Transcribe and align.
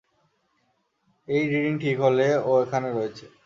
এই 1.27 1.43
রিডিং 1.51 1.73
ঠিক 1.83 1.97
হলে, 1.99 2.27
ও 2.45 2.51
এখানে 2.63 2.89
রয়েছে। 2.89 3.25